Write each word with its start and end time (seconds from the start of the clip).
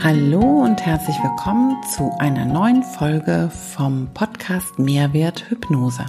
Hallo 0.00 0.40
und 0.40 0.86
herzlich 0.86 1.16
willkommen 1.24 1.76
zu 1.82 2.12
einer 2.20 2.44
neuen 2.44 2.84
Folge 2.84 3.50
vom 3.50 4.08
Podcast 4.14 4.78
Mehrwert 4.78 5.50
Hypnose. 5.50 6.06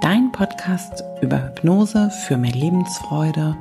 Dein 0.00 0.30
Podcast 0.30 1.02
über 1.20 1.42
Hypnose 1.42 2.10
für 2.10 2.36
mehr 2.36 2.52
Lebensfreude 2.52 3.56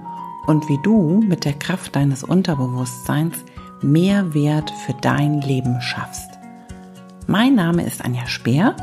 und 0.46 0.70
wie 0.70 0.78
du 0.84 1.24
mit 1.28 1.44
der 1.44 1.54
Kraft 1.54 1.96
deines 1.96 2.24
Unterbewusstseins 2.24 3.36
mehr 3.82 4.36
Wert 4.36 4.72
für 4.86 4.94
dein 4.94 5.42
Leben 5.42 5.82
schaffst. 5.82 6.30
Mein 7.26 7.56
Name 7.56 7.84
ist 7.84 8.06
Anja 8.06 8.28
Speer 8.28 8.76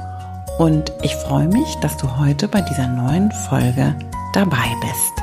und 0.58 0.92
ich 1.02 1.14
freue 1.14 1.46
mich, 1.46 1.76
dass 1.82 1.96
du 1.98 2.18
heute 2.18 2.48
bei 2.48 2.62
dieser 2.62 2.88
neuen 2.88 3.30
Folge 3.30 3.96
dabei 4.32 4.74
bist. 4.80 5.13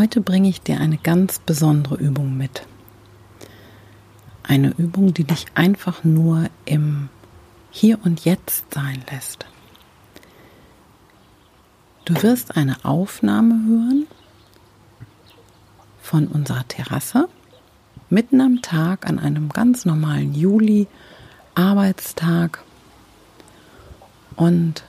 Heute 0.00 0.20
bringe 0.22 0.48
ich 0.48 0.62
dir 0.62 0.80
eine 0.80 0.96
ganz 0.96 1.40
besondere 1.40 1.96
Übung 1.96 2.34
mit. 2.34 2.66
Eine 4.42 4.70
Übung, 4.78 5.12
die 5.12 5.24
dich 5.24 5.44
einfach 5.54 6.04
nur 6.04 6.48
im 6.64 7.10
Hier 7.70 7.98
und 8.02 8.24
Jetzt 8.24 8.72
sein 8.72 9.04
lässt. 9.10 9.44
Du 12.06 12.22
wirst 12.22 12.56
eine 12.56 12.82
Aufnahme 12.82 13.62
hören 13.66 14.06
von 16.00 16.28
unserer 16.28 16.66
Terrasse 16.66 17.28
mitten 18.08 18.40
am 18.40 18.62
Tag 18.62 19.06
an 19.06 19.18
einem 19.18 19.50
ganz 19.50 19.84
normalen 19.84 20.32
Juli-Arbeitstag. 20.32 22.64
Und 24.34 24.82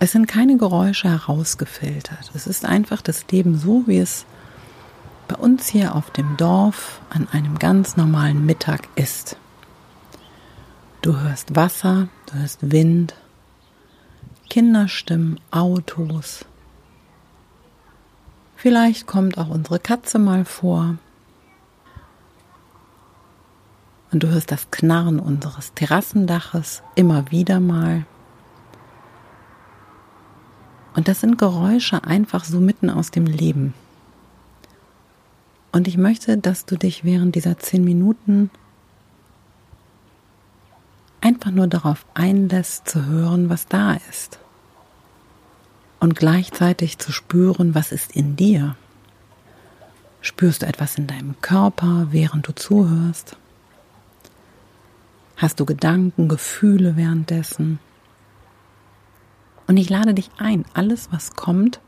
es 0.00 0.12
sind 0.12 0.26
keine 0.26 0.56
Geräusche 0.56 1.10
herausgefiltert. 1.10 2.30
Es 2.34 2.46
ist 2.46 2.64
einfach 2.64 3.02
das 3.02 3.26
Leben 3.30 3.58
so, 3.58 3.84
wie 3.86 3.98
es 3.98 4.24
bei 5.28 5.36
uns 5.36 5.68
hier 5.68 5.94
auf 5.94 6.10
dem 6.10 6.38
Dorf 6.38 7.02
an 7.10 7.28
einem 7.30 7.58
ganz 7.58 7.98
normalen 7.98 8.46
Mittag 8.46 8.88
ist. 8.96 9.36
Du 11.02 11.20
hörst 11.20 11.54
Wasser, 11.54 12.08
du 12.26 12.38
hörst 12.38 12.72
Wind, 12.72 13.14
Kinderstimmen, 14.48 15.38
Autos. 15.50 16.46
Vielleicht 18.56 19.06
kommt 19.06 19.36
auch 19.36 19.48
unsere 19.48 19.78
Katze 19.78 20.18
mal 20.18 20.46
vor. 20.46 20.96
Und 24.12 24.22
du 24.22 24.28
hörst 24.28 24.50
das 24.50 24.70
Knarren 24.70 25.20
unseres 25.20 25.74
Terrassendaches 25.74 26.82
immer 26.94 27.30
wieder 27.30 27.60
mal. 27.60 28.06
Und 30.94 31.08
das 31.08 31.20
sind 31.20 31.38
Geräusche 31.38 32.04
einfach 32.04 32.44
so 32.44 32.60
mitten 32.60 32.90
aus 32.90 33.10
dem 33.10 33.26
Leben. 33.26 33.74
Und 35.72 35.86
ich 35.86 35.96
möchte, 35.96 36.36
dass 36.36 36.66
du 36.66 36.76
dich 36.76 37.04
während 37.04 37.34
dieser 37.36 37.58
zehn 37.58 37.84
Minuten 37.84 38.50
einfach 41.20 41.50
nur 41.50 41.68
darauf 41.68 42.04
einlässt 42.14 42.88
zu 42.88 43.06
hören, 43.06 43.48
was 43.48 43.66
da 43.66 43.94
ist. 44.08 44.38
Und 46.00 46.16
gleichzeitig 46.16 46.98
zu 46.98 47.12
spüren, 47.12 47.74
was 47.74 47.92
ist 47.92 48.16
in 48.16 48.34
dir. 48.34 48.74
Spürst 50.22 50.62
du 50.62 50.66
etwas 50.66 50.98
in 50.98 51.06
deinem 51.06 51.40
Körper, 51.40 52.08
während 52.10 52.48
du 52.48 52.54
zuhörst? 52.54 53.36
Hast 55.36 55.60
du 55.60 55.66
Gedanken, 55.66 56.28
Gefühle 56.28 56.96
währenddessen? 56.96 57.78
Und 59.70 59.76
ich 59.76 59.88
lade 59.88 60.14
dich 60.14 60.30
ein, 60.36 60.64
alles, 60.74 61.12
was 61.12 61.36
kommt, 61.36 61.80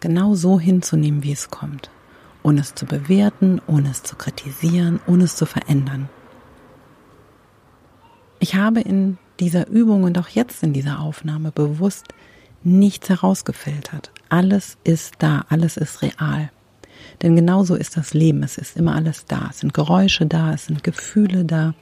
genau 0.00 0.34
so 0.34 0.58
hinzunehmen, 0.58 1.22
wie 1.22 1.30
es 1.30 1.48
kommt. 1.48 1.90
Ohne 2.42 2.60
es 2.60 2.74
zu 2.74 2.86
bewerten, 2.86 3.60
ohne 3.68 3.88
es 3.88 4.02
zu 4.02 4.16
kritisieren, 4.16 4.98
ohne 5.06 5.22
es 5.22 5.36
zu 5.36 5.46
verändern. 5.46 6.08
Ich 8.40 8.56
habe 8.56 8.80
in 8.80 9.16
dieser 9.38 9.68
Übung 9.68 10.02
und 10.02 10.18
auch 10.18 10.26
jetzt 10.26 10.64
in 10.64 10.72
dieser 10.72 10.98
Aufnahme 10.98 11.52
bewusst 11.52 12.06
nichts 12.64 13.08
herausgefiltert. 13.08 14.10
Alles 14.28 14.76
ist 14.82 15.14
da, 15.20 15.44
alles 15.50 15.76
ist 15.76 16.02
real. 16.02 16.50
Denn 17.22 17.36
genauso 17.36 17.76
ist 17.76 17.96
das 17.96 18.12
Leben. 18.12 18.42
Es 18.42 18.58
ist 18.58 18.76
immer 18.76 18.96
alles 18.96 19.24
da. 19.26 19.50
Es 19.50 19.60
sind 19.60 19.72
Geräusche 19.72 20.26
da, 20.26 20.52
es 20.52 20.66
sind 20.66 20.82
Gefühle 20.82 21.44
da, 21.44 21.74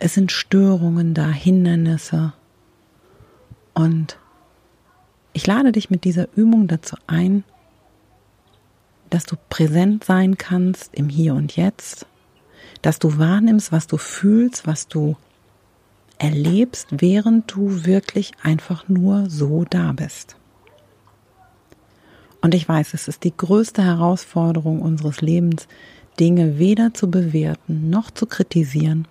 es 0.00 0.14
sind 0.14 0.32
Störungen 0.32 1.14
da, 1.14 1.28
Hindernisse. 1.28 2.32
Und 3.74 4.18
ich 5.32 5.46
lade 5.46 5.72
dich 5.72 5.90
mit 5.90 6.04
dieser 6.04 6.28
Übung 6.36 6.68
dazu 6.68 6.96
ein, 7.06 7.44
dass 9.10 9.24
du 9.24 9.36
präsent 9.50 10.04
sein 10.04 10.38
kannst 10.38 10.94
im 10.94 11.08
Hier 11.08 11.34
und 11.34 11.56
Jetzt, 11.56 12.06
dass 12.80 12.98
du 12.98 13.18
wahrnimmst, 13.18 13.72
was 13.72 13.86
du 13.86 13.96
fühlst, 13.96 14.66
was 14.66 14.88
du 14.88 15.16
erlebst, 16.18 16.88
während 16.90 17.52
du 17.52 17.84
wirklich 17.84 18.32
einfach 18.42 18.88
nur 18.88 19.28
so 19.28 19.64
da 19.68 19.92
bist. 19.92 20.36
Und 22.40 22.54
ich 22.54 22.68
weiß, 22.68 22.94
es 22.94 23.08
ist 23.08 23.24
die 23.24 23.36
größte 23.36 23.82
Herausforderung 23.84 24.82
unseres 24.82 25.20
Lebens, 25.20 25.68
Dinge 26.18 26.58
weder 26.58 26.92
zu 26.92 27.10
bewerten, 27.10 27.88
noch 27.90 28.10
zu 28.10 28.26
kritisieren, 28.26 29.06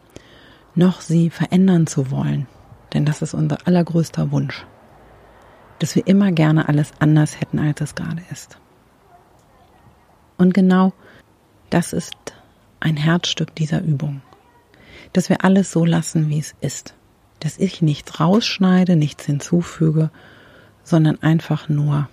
noch 0.76 1.02
sie 1.02 1.30
verändern 1.30 1.88
zu 1.88 2.12
wollen. 2.12 2.48
Denn 2.94 3.06
das 3.06 3.22
ist 3.22 3.34
unser 3.34 3.58
allergrößter 3.66 4.32
Wunsch. 4.32 4.66
Dass 5.80 5.96
wir 5.96 6.06
immer 6.08 6.32
gerne 6.32 6.68
alles 6.68 6.92
anders 7.00 7.40
hätten, 7.40 7.60
als 7.60 7.82
es 7.82 7.96
gerade 7.96 8.22
ist. 8.32 8.58
Und 10.38 10.54
genau 10.54 10.94
das 11.70 11.94
ist 11.94 12.14
ein 12.80 12.98
Herzstück 12.98 13.56
dieser 13.56 13.82
Übung. 13.82 14.22
Dass 15.14 15.30
wir 15.30 15.44
alles 15.44 15.72
so 15.72 15.86
lassen, 15.86 16.30
wie 16.30 16.40
es 16.40 16.56
ist. 16.62 16.96
Dass 17.40 17.58
ich 17.58 17.82
nichts 17.82 18.20
rausschneide, 18.20 18.96
nichts 18.96 19.26
hinzufüge, 19.26 20.12
sondern 20.84 21.22
einfach 21.22 21.70
nur 21.70 22.10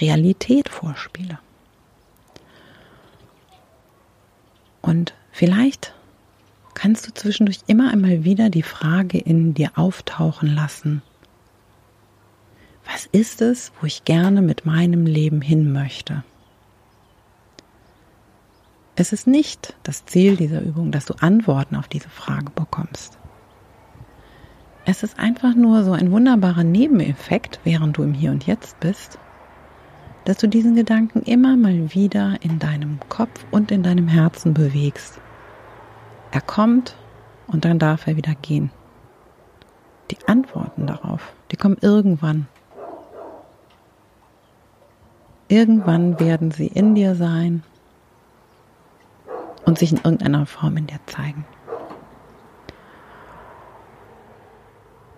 Realität 0.00 0.68
vorspiele. 0.68 1.38
Und 4.80 5.14
vielleicht 5.30 5.94
kannst 6.74 7.06
du 7.06 7.14
zwischendurch 7.14 7.60
immer 7.66 7.92
einmal 7.92 8.24
wieder 8.24 8.50
die 8.50 8.62
Frage 8.62 9.18
in 9.18 9.54
dir 9.54 9.72
auftauchen 9.76 10.54
lassen, 10.54 11.02
was 12.90 13.06
ist 13.06 13.40
es, 13.40 13.72
wo 13.80 13.86
ich 13.86 14.04
gerne 14.04 14.42
mit 14.42 14.66
meinem 14.66 15.06
Leben 15.06 15.40
hin 15.40 15.72
möchte? 15.72 16.24
Es 18.96 19.12
ist 19.12 19.26
nicht 19.26 19.74
das 19.84 20.04
Ziel 20.04 20.36
dieser 20.36 20.60
Übung, 20.60 20.92
dass 20.92 21.06
du 21.06 21.14
Antworten 21.14 21.76
auf 21.76 21.88
diese 21.88 22.10
Frage 22.10 22.50
bekommst. 22.54 23.18
Es 24.84 25.02
ist 25.02 25.18
einfach 25.18 25.54
nur 25.54 25.84
so 25.84 25.92
ein 25.92 26.10
wunderbarer 26.10 26.64
Nebeneffekt, 26.64 27.60
während 27.64 27.96
du 27.96 28.02
im 28.02 28.14
Hier 28.14 28.32
und 28.32 28.46
Jetzt 28.46 28.78
bist, 28.80 29.18
dass 30.24 30.38
du 30.38 30.48
diesen 30.48 30.74
Gedanken 30.74 31.22
immer 31.22 31.56
mal 31.56 31.94
wieder 31.94 32.36
in 32.42 32.58
deinem 32.58 32.98
Kopf 33.08 33.46
und 33.50 33.70
in 33.70 33.82
deinem 33.82 34.08
Herzen 34.08 34.54
bewegst 34.54 35.20
er 36.32 36.40
kommt 36.40 36.96
und 37.46 37.64
dann 37.64 37.78
darf 37.78 38.06
er 38.06 38.16
wieder 38.16 38.34
gehen. 38.34 38.70
Die 40.10 40.18
Antworten 40.26 40.86
darauf, 40.86 41.32
die 41.50 41.56
kommen 41.56 41.76
irgendwann. 41.80 42.48
Irgendwann 45.48 46.18
werden 46.18 46.50
sie 46.50 46.66
in 46.66 46.94
dir 46.94 47.14
sein 47.14 47.62
und 49.64 49.78
sich 49.78 49.92
in 49.92 49.98
irgendeiner 49.98 50.46
Form 50.46 50.76
in 50.78 50.86
dir 50.86 51.00
zeigen. 51.06 51.44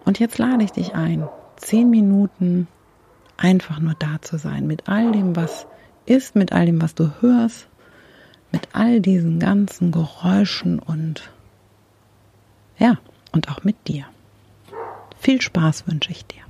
Und 0.04 0.18
jetzt 0.18 0.38
lade 0.38 0.64
ich 0.64 0.72
dich 0.72 0.94
ein, 0.94 1.28
zehn 1.56 1.88
Minuten 1.88 2.68
einfach 3.36 3.78
nur 3.78 3.94
da 3.94 4.20
zu 4.20 4.36
sein, 4.36 4.66
mit 4.66 4.88
all 4.88 5.12
dem, 5.12 5.34
was 5.36 5.66
ist, 6.06 6.34
mit 6.34 6.52
all 6.52 6.66
dem, 6.66 6.82
was 6.82 6.94
du 6.94 7.10
hörst, 7.20 7.68
mit 8.54 8.68
all 8.72 9.00
diesen 9.00 9.40
ganzen 9.40 9.90
Geräuschen 9.90 10.78
und 10.78 11.28
ja, 12.78 12.98
und 13.32 13.48
auch 13.48 13.64
mit 13.64 13.88
dir. 13.88 14.04
Viel 15.18 15.42
Spaß 15.42 15.88
wünsche 15.88 16.12
ich 16.12 16.24
dir. 16.24 16.43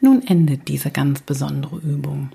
Nun 0.00 0.22
endet 0.22 0.68
diese 0.68 0.90
ganz 0.90 1.20
besondere 1.20 1.78
Übung. 1.78 2.30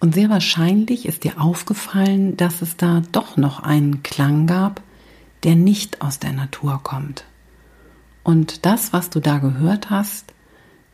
Und 0.00 0.14
sehr 0.14 0.30
wahrscheinlich 0.30 1.06
ist 1.06 1.24
dir 1.24 1.40
aufgefallen, 1.40 2.36
dass 2.36 2.62
es 2.62 2.76
da 2.76 3.02
doch 3.12 3.36
noch 3.36 3.60
einen 3.60 4.02
Klang 4.02 4.46
gab, 4.46 4.82
der 5.44 5.56
nicht 5.56 6.02
aus 6.02 6.18
der 6.18 6.32
Natur 6.32 6.80
kommt. 6.82 7.24
Und 8.22 8.64
das, 8.64 8.92
was 8.92 9.10
du 9.10 9.20
da 9.20 9.38
gehört 9.38 9.90
hast, 9.90 10.32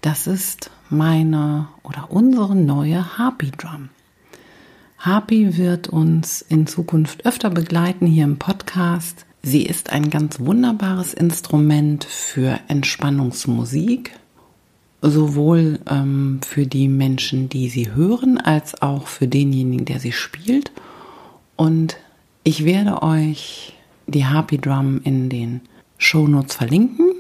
das 0.00 0.26
ist 0.26 0.70
meine 0.88 1.68
oder 1.82 2.10
unsere 2.10 2.56
neue 2.56 3.18
Harpy 3.18 3.52
Drum. 3.52 3.90
Harpy 4.98 5.56
wird 5.56 5.88
uns 5.88 6.42
in 6.42 6.66
Zukunft 6.66 7.24
öfter 7.24 7.50
begleiten 7.50 8.06
hier 8.06 8.24
im 8.24 8.38
Podcast. 8.38 9.24
Sie 9.42 9.64
ist 9.64 9.90
ein 9.90 10.10
ganz 10.10 10.40
wunderbares 10.40 11.14
Instrument 11.14 12.04
für 12.04 12.60
Entspannungsmusik, 12.68 14.12
sowohl 15.02 15.80
ähm, 15.88 16.40
für 16.44 16.66
die 16.66 16.88
Menschen, 16.88 17.48
die 17.48 17.68
sie 17.68 17.92
hören, 17.94 18.38
als 18.38 18.80
auch 18.82 19.06
für 19.06 19.28
denjenigen, 19.28 19.86
der 19.86 20.00
sie 20.00 20.12
spielt. 20.12 20.72
Und 21.56 21.96
ich 22.44 22.64
werde 22.64 23.02
euch 23.02 23.74
die 24.06 24.26
Harpy 24.26 24.58
Drum 24.58 25.00
in 25.04 25.28
den 25.28 25.60
Show 25.98 26.26
Notes 26.26 26.56
verlinken, 26.56 27.12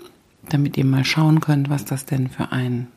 damit 0.48 0.76
ihr 0.76 0.84
mal 0.84 1.04
schauen 1.04 1.40
könnt, 1.40 1.70
was 1.70 1.84
das 1.84 2.06
denn 2.06 2.28
für 2.28 2.52
ein 2.52 2.88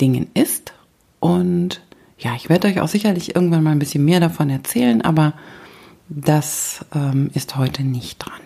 Ding 0.00 0.28
ist. 0.34 0.72
Und 1.20 1.80
ja, 2.18 2.34
ich 2.36 2.48
werde 2.48 2.68
euch 2.68 2.80
auch 2.80 2.88
sicherlich 2.88 3.34
irgendwann 3.34 3.62
mal 3.62 3.70
ein 3.70 3.78
bisschen 3.78 4.04
mehr 4.04 4.20
davon 4.20 4.50
erzählen, 4.50 5.02
aber 5.02 5.34
das 6.08 6.84
ähm, 6.94 7.30
ist 7.34 7.56
heute 7.56 7.82
nicht 7.82 8.18
dran. 8.18 8.40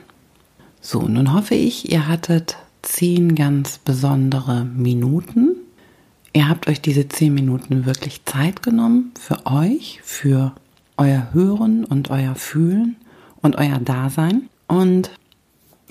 So, 0.81 1.02
nun 1.02 1.33
hoffe 1.33 1.55
ich, 1.55 1.90
ihr 1.90 2.07
hattet 2.07 2.57
zehn 2.87 3.35
ganz 3.35 3.78
besondere 3.78 4.64
Minuten. 4.64 5.57
Ihr 6.33 6.49
habt 6.49 6.69
euch 6.69 6.81
diese 6.81 7.09
zehn 7.09 7.35
Minuten 7.35 7.85
wirklich 7.85 8.25
Zeit 8.25 8.62
genommen 8.62 9.12
für 9.19 9.45
euch, 9.47 10.00
für 10.02 10.52
euer 10.97 11.28
Hören 11.33 11.85
und 11.85 12.11
euer 12.11 12.35
Fühlen 12.35 12.97
und 13.43 13.57
euer 13.57 13.78
Dasein. 13.78 14.49
Und 14.69 15.11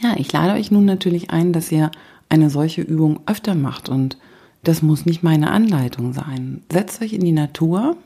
ja, 0.01 0.15
ich 0.17 0.31
lade 0.31 0.53
euch 0.53 0.71
nun 0.71 0.85
natürlich 0.85 1.31
ein, 1.31 1.53
dass 1.53 1.71
ihr 1.71 1.91
eine 2.29 2.49
solche 2.49 2.81
Übung 2.81 3.19
öfter 3.25 3.55
macht 3.55 3.89
und 3.89 4.17
das 4.63 4.81
muss 4.81 5.05
nicht 5.05 5.21
meine 5.21 5.51
Anleitung 5.51 6.13
sein. 6.13 6.63
Setzt 6.71 7.01
euch 7.01 7.13
in 7.13 7.21
die 7.21 7.31
Natur, 7.31 7.97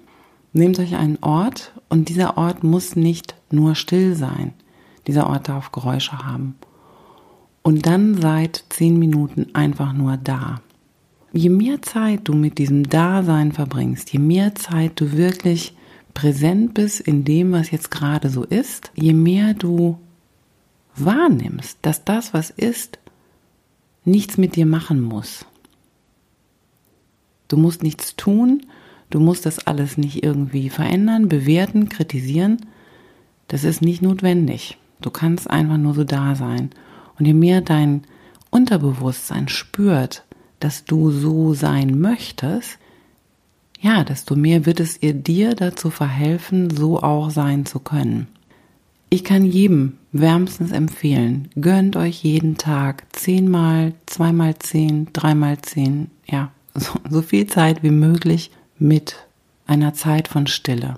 nehmt 0.51 0.77
euch 0.79 0.95
einen 0.95 1.17
Ort 1.21 1.73
und 1.87 2.09
dieser 2.09 2.37
Ort 2.37 2.63
muss 2.63 2.95
nicht 2.95 3.35
nur 3.49 3.75
still 3.75 4.15
sein. 4.15 4.53
Dieser 5.07 5.27
Ort 5.27 5.47
darf 5.47 5.71
Geräusche 5.71 6.17
haben. 6.19 6.55
Und 7.61 7.85
dann 7.85 8.19
seid 8.19 8.63
zehn 8.69 8.97
Minuten 8.97 9.47
einfach 9.53 9.93
nur 9.93 10.17
da. 10.17 10.61
Je 11.31 11.49
mehr 11.49 11.81
Zeit 11.81 12.21
du 12.23 12.33
mit 12.33 12.57
diesem 12.57 12.89
Dasein 12.89 13.51
verbringst, 13.51 14.11
je 14.11 14.19
mehr 14.19 14.55
Zeit 14.55 14.93
du 14.99 15.11
wirklich 15.11 15.75
präsent 16.13 16.73
bist 16.73 17.01
in 17.01 17.23
dem, 17.23 17.51
was 17.51 17.71
jetzt 17.71 17.91
gerade 17.91 18.29
so 18.29 18.43
ist, 18.43 18.91
je 18.95 19.13
mehr 19.13 19.53
du 19.53 19.99
wahrnimmst, 20.95 21.77
dass 21.81 22.03
das, 22.03 22.33
was 22.33 22.49
ist, 22.49 22.99
nichts 24.05 24.37
mit 24.37 24.55
dir 24.55 24.65
machen 24.65 25.01
muss. 25.01 25.45
Du 27.47 27.57
musst 27.57 27.83
nichts 27.83 28.15
tun, 28.15 28.65
du 29.09 29.19
musst 29.19 29.45
das 29.45 29.67
alles 29.67 29.97
nicht 29.97 30.23
irgendwie 30.23 30.69
verändern, 30.69 31.29
bewerten, 31.29 31.89
kritisieren. 31.89 32.65
Das 33.47 33.63
ist 33.63 33.81
nicht 33.81 34.01
notwendig. 34.01 34.77
Du 35.01 35.09
kannst 35.09 35.49
einfach 35.49 35.77
nur 35.77 35.93
so 35.93 36.03
da 36.03 36.35
sein. 36.35 36.71
Und 37.19 37.25
je 37.25 37.33
mehr 37.33 37.61
dein 37.61 38.03
Unterbewusstsein 38.49 39.47
spürt, 39.49 40.23
dass 40.59 40.85
du 40.85 41.11
so 41.11 41.53
sein 41.53 41.99
möchtest, 41.99 42.79
ja, 43.81 44.03
desto 44.03 44.35
mehr 44.35 44.65
wird 44.65 44.79
es 44.79 45.01
ihr 45.01 45.13
dir 45.13 45.55
dazu 45.55 45.89
verhelfen, 45.89 46.69
so 46.69 47.01
auch 47.01 47.29
sein 47.29 47.65
zu 47.65 47.79
können. 47.79 48.27
Ich 49.09 49.23
kann 49.23 49.45
jedem 49.45 49.97
wärmstens 50.11 50.71
empfehlen, 50.71 51.49
gönnt 51.59 51.95
euch 51.95 52.23
jeden 52.23 52.57
Tag 52.57 53.05
zehnmal, 53.11 53.93
zweimal 54.05 54.57
zehn, 54.59 55.07
dreimal 55.13 55.59
zehn, 55.61 56.11
ja, 56.27 56.51
so, 56.73 56.93
so 57.09 57.21
viel 57.21 57.47
Zeit 57.47 57.83
wie 57.83 57.91
möglich 57.91 58.51
mit 58.77 59.15
einer 59.65 59.93
Zeit 59.93 60.27
von 60.27 60.47
Stille. 60.47 60.95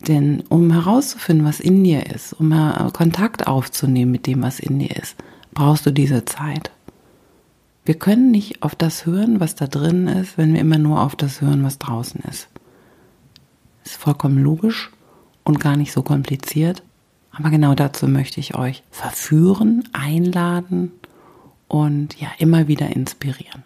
Denn 0.00 0.44
um 0.48 0.70
herauszufinden, 0.70 1.46
was 1.46 1.60
in 1.60 1.82
dir 1.82 2.06
ist, 2.06 2.34
um 2.34 2.50
Kontakt 2.92 3.46
aufzunehmen 3.46 4.12
mit 4.12 4.26
dem, 4.26 4.42
was 4.42 4.60
in 4.60 4.78
dir 4.78 4.94
ist, 4.94 5.16
brauchst 5.52 5.86
du 5.86 5.90
diese 5.90 6.24
Zeit. 6.24 6.70
Wir 7.84 7.94
können 7.94 8.30
nicht 8.30 8.62
auf 8.62 8.74
das 8.74 9.06
hören, 9.06 9.40
was 9.40 9.54
da 9.54 9.66
drin 9.66 10.08
ist, 10.08 10.36
wenn 10.36 10.52
wir 10.52 10.60
immer 10.60 10.78
nur 10.78 11.00
auf 11.00 11.16
das 11.16 11.40
hören, 11.40 11.64
was 11.64 11.78
draußen 11.78 12.20
ist. 12.28 12.48
Ist 13.84 13.96
vollkommen 13.96 14.42
logisch 14.42 14.90
und 15.44 15.60
gar 15.60 15.76
nicht 15.76 15.92
so 15.92 16.02
kompliziert. 16.02 16.82
Aber 17.30 17.50
genau 17.50 17.74
dazu 17.74 18.08
möchte 18.08 18.40
ich 18.40 18.56
euch 18.56 18.82
verführen, 18.90 19.88
einladen 19.92 20.92
und 21.68 22.20
ja 22.20 22.28
immer 22.38 22.66
wieder 22.66 22.94
inspirieren. 22.94 23.62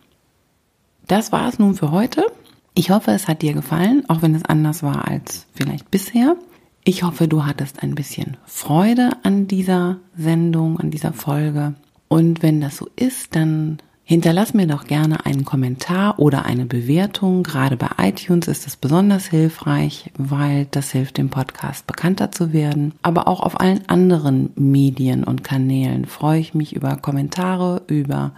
Das 1.06 1.32
war 1.32 1.48
es 1.48 1.58
nun 1.58 1.74
für 1.74 1.90
heute. 1.90 2.26
Ich 2.74 2.90
hoffe, 2.90 3.11
es 3.11 3.28
hat 3.28 3.42
dir 3.42 3.52
gefallen, 3.52 4.04
auch 4.09 4.22
wenn 4.22 4.35
es 4.35 4.44
anders 4.44 4.83
war 4.83 5.09
als 5.09 5.46
vielleicht 5.54 5.90
bisher. 5.90 6.37
Ich 6.85 7.02
hoffe, 7.02 7.28
du 7.28 7.44
hattest 7.44 7.83
ein 7.83 7.94
bisschen 7.94 8.37
Freude 8.46 9.11
an 9.22 9.46
dieser 9.46 9.98
Sendung, 10.16 10.78
an 10.80 10.90
dieser 10.90 11.12
Folge. 11.12 11.74
Und 12.09 12.42
wenn 12.42 12.61
das 12.61 12.78
so 12.78 12.88
ist, 12.96 13.37
dann 13.37 13.78
Hinterlass 14.11 14.54
mir 14.54 14.66
doch 14.66 14.87
gerne 14.87 15.24
einen 15.24 15.44
Kommentar 15.44 16.18
oder 16.18 16.44
eine 16.44 16.66
Bewertung. 16.66 17.44
Gerade 17.44 17.76
bei 17.76 17.90
iTunes 17.98 18.48
ist 18.48 18.66
es 18.66 18.74
besonders 18.74 19.26
hilfreich, 19.26 20.11
weil 20.18 20.66
das 20.72 20.90
hilft 20.90 21.16
dem 21.16 21.30
Podcast 21.30 21.87
bekannter 21.87 22.33
zu 22.33 22.52
werden. 22.52 22.92
Aber 23.02 23.28
auch 23.28 23.38
auf 23.38 23.61
allen 23.61 23.88
anderen 23.88 24.50
Medien 24.56 25.22
und 25.22 25.44
Kanälen 25.44 26.06
freue 26.06 26.40
ich 26.40 26.54
mich 26.54 26.74
über 26.74 26.96
Kommentare, 26.96 27.83
über 27.87 28.33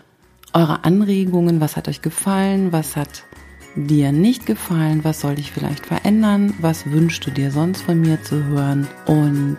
eure 0.52 0.84
Anregungen. 0.84 1.62
Was 1.62 1.78
hat 1.78 1.88
euch 1.88 2.02
gefallen? 2.02 2.70
Was 2.70 2.94
hat 2.94 3.24
dir 3.76 4.12
nicht 4.12 4.46
gefallen? 4.46 5.04
Was 5.04 5.20
soll 5.20 5.38
ich 5.38 5.52
vielleicht 5.52 5.86
verändern? 5.86 6.54
Was 6.60 6.86
wünschst 6.86 7.26
du 7.26 7.30
dir 7.30 7.50
sonst 7.50 7.82
von 7.82 8.00
mir 8.00 8.22
zu 8.22 8.42
hören? 8.44 8.86
Und 9.06 9.58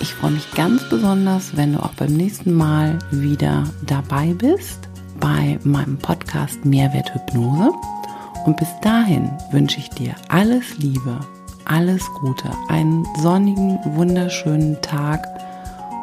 ich 0.00 0.14
freue 0.14 0.32
mich 0.32 0.50
ganz 0.52 0.88
besonders, 0.88 1.56
wenn 1.56 1.72
du 1.72 1.82
auch 1.82 1.94
beim 1.94 2.12
nächsten 2.12 2.52
Mal 2.52 2.98
wieder 3.10 3.64
dabei 3.84 4.34
bist 4.34 4.88
bei 5.20 5.58
meinem 5.64 5.98
Podcast 5.98 6.64
Mehrwerthypnose. 6.64 7.72
Und 8.44 8.56
bis 8.56 8.68
dahin 8.82 9.30
wünsche 9.50 9.78
ich 9.78 9.90
dir 9.90 10.14
alles 10.28 10.78
Liebe, 10.78 11.20
alles 11.64 12.06
Gute, 12.20 12.50
einen 12.68 13.06
sonnigen, 13.20 13.78
wunderschönen 13.96 14.80
Tag. 14.80 15.26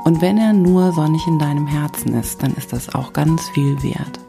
Und 0.04 0.22
wenn 0.22 0.38
er 0.38 0.54
nur 0.54 0.92
sonnig 0.92 1.26
in 1.28 1.40
deinem 1.40 1.66
Herzen 1.66 2.14
ist, 2.14 2.44
dann 2.44 2.54
ist 2.56 2.74
das 2.74 2.94
auch 2.94 3.14
ganz 3.14 3.48
viel 3.50 3.82
wert. 3.82 4.20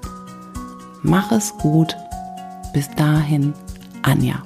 Mach 1.02 1.30
es 1.32 1.52
gut. 1.58 1.96
Bis 2.76 2.90
dahin, 2.90 3.54
Anja. 4.02 4.44